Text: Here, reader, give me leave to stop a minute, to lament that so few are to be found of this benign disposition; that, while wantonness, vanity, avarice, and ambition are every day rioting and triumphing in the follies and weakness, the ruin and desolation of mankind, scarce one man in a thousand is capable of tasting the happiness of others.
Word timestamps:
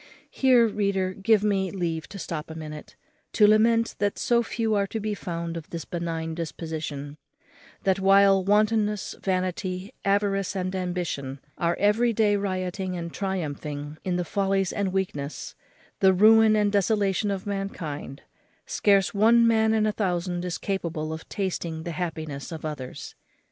Here, 0.31 0.65
reader, 0.67 1.13
give 1.13 1.43
me 1.43 1.69
leave 1.69 2.09
to 2.09 2.17
stop 2.17 2.49
a 2.49 2.55
minute, 2.55 2.95
to 3.33 3.45
lament 3.45 3.93
that 3.99 4.17
so 4.17 4.41
few 4.41 4.73
are 4.73 4.87
to 4.87 4.99
be 4.99 5.13
found 5.13 5.55
of 5.55 5.69
this 5.69 5.85
benign 5.85 6.33
disposition; 6.33 7.17
that, 7.83 7.99
while 7.99 8.43
wantonness, 8.43 9.13
vanity, 9.21 9.93
avarice, 10.03 10.55
and 10.55 10.75
ambition 10.75 11.39
are 11.59 11.77
every 11.79 12.13
day 12.13 12.35
rioting 12.35 12.97
and 12.97 13.13
triumphing 13.13 13.99
in 14.03 14.15
the 14.15 14.25
follies 14.25 14.73
and 14.73 14.91
weakness, 14.91 15.53
the 15.99 16.13
ruin 16.13 16.55
and 16.55 16.71
desolation 16.71 17.29
of 17.29 17.45
mankind, 17.45 18.23
scarce 18.65 19.13
one 19.13 19.45
man 19.45 19.71
in 19.71 19.85
a 19.85 19.91
thousand 19.91 20.43
is 20.43 20.57
capable 20.57 21.13
of 21.13 21.29
tasting 21.29 21.83
the 21.83 21.91
happiness 21.91 22.51
of 22.51 22.65
others. 22.65 23.13